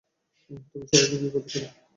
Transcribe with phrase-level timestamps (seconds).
[0.69, 1.69] তুমি সবাইকে বিপদে ফেলবে।